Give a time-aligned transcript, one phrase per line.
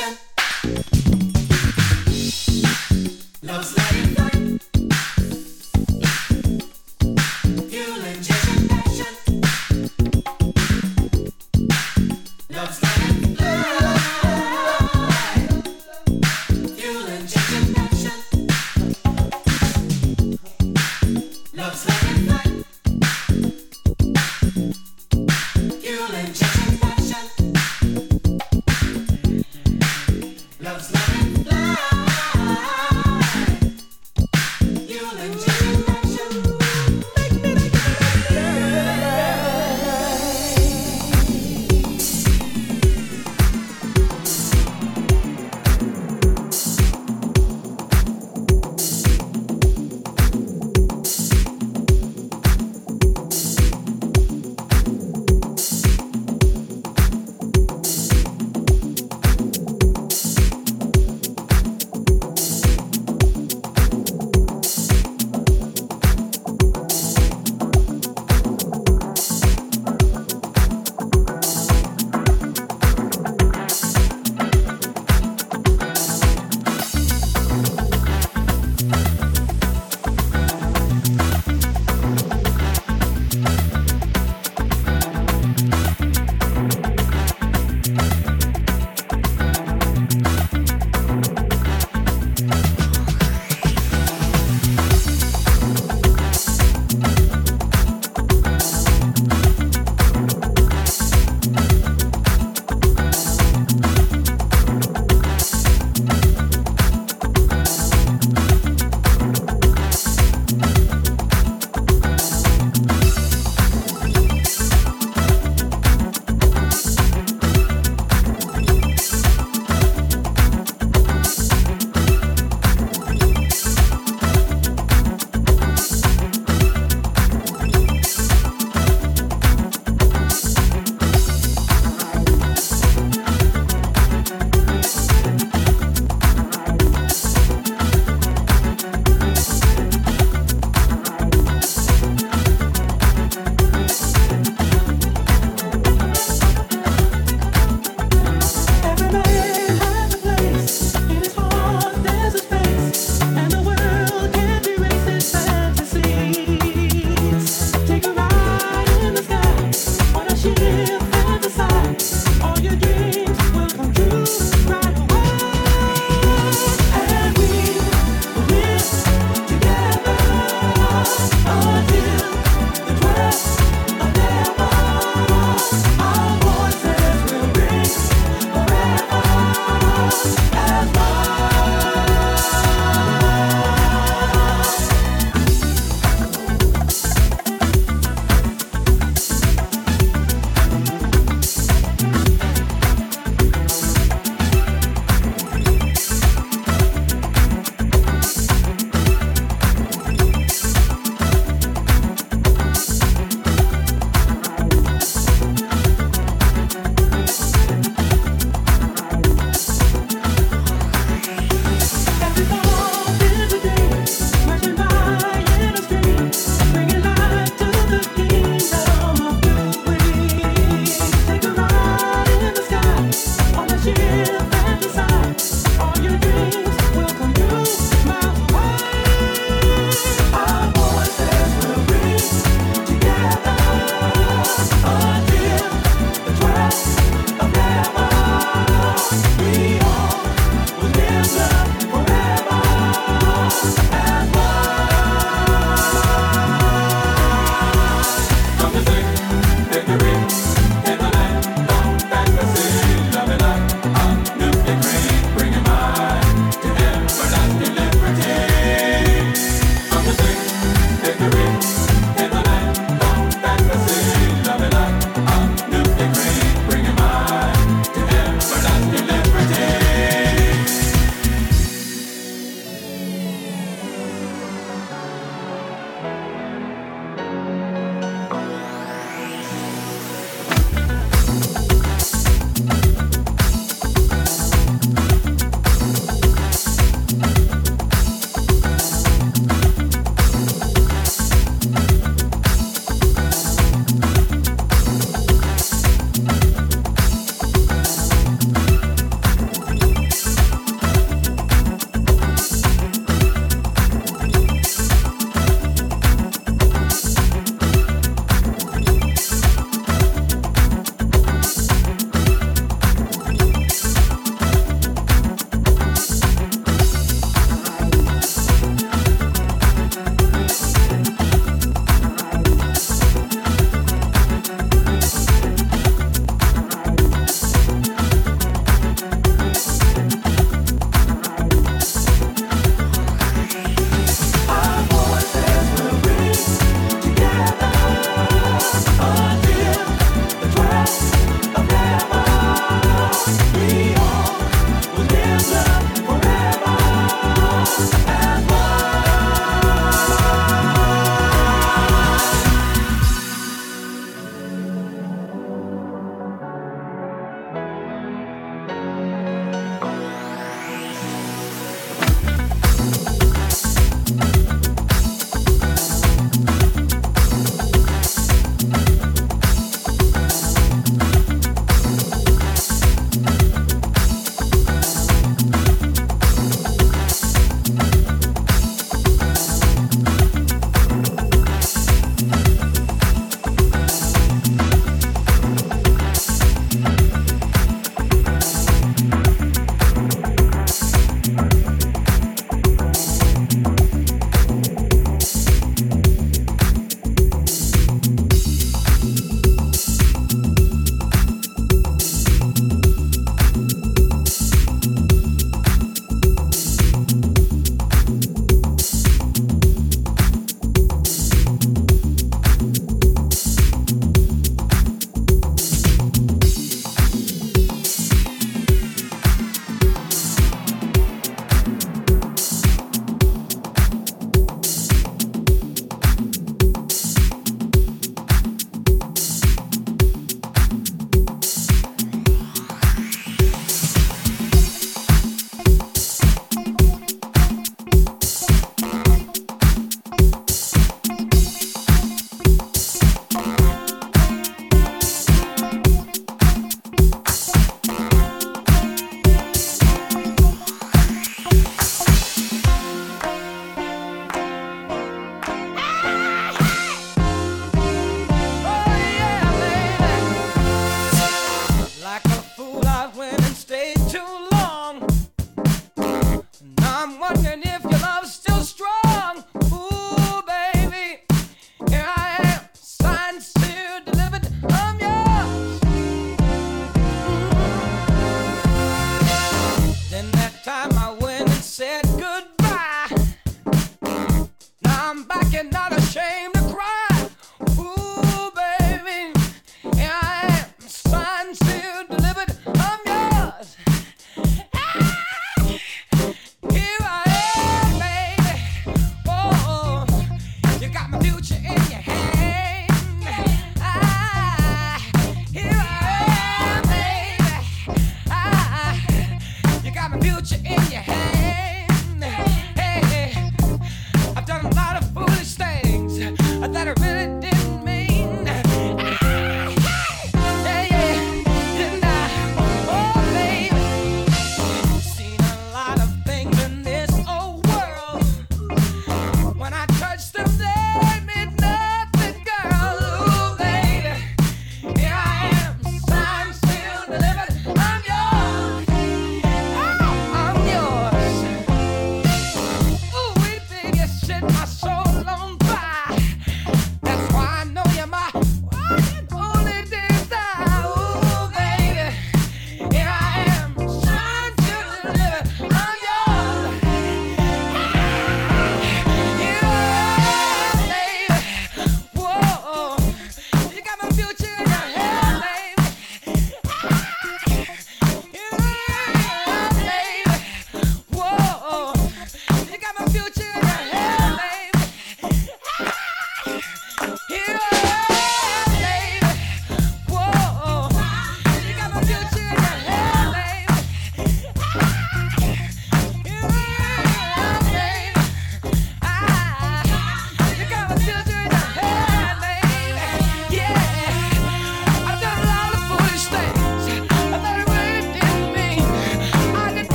[0.00, 0.27] Action.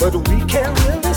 [0.00, 1.09] but we can't really